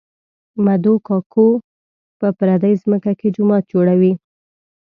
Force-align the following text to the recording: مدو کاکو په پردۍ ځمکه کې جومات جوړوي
مدو 0.65 0.93
کاکو 1.07 1.47
په 2.19 2.27
پردۍ 2.37 2.73
ځمکه 2.83 3.11
کې 3.19 3.27
جومات 3.35 3.63
جوړوي 3.71 4.13